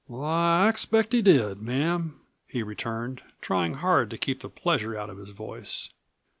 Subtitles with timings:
[0.07, 5.11] "Why, I expect he did, ma'am!" he returned, trying hard to keep the pleasure out
[5.11, 5.91] of his voice.